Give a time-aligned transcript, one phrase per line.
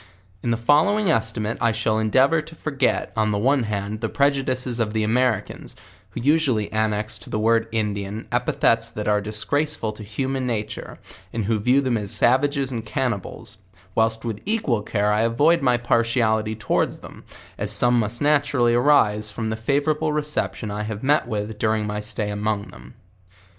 [0.41, 4.79] In the following estimate T shall endeavor to forget, on the one hand, the prejudices
[4.79, 5.75] of the Americans,
[6.09, 10.47] who usually an nex to the word Indian, epithets that are disgraceful to hu man
[10.47, 10.97] nature,
[11.31, 13.47] and who vijw them as savages and cannibale,
[13.93, 17.23] whilst with equal care I avoid my partiality towards them,
[17.59, 22.33] as some must naturally arise from the favourable reception I met with during rny etay
[22.33, 22.95] among them.